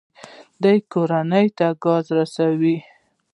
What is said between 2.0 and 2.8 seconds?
رسوي.